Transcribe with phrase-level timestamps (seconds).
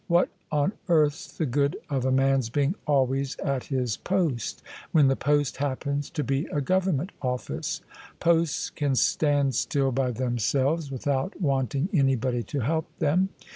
[0.07, 5.15] What on earth's the good of a man's being always at his post, when the
[5.15, 7.81] post happens to be a Government OflSce?
[8.19, 13.29] Posts can stand still by them selves, without wanting anybody to help them.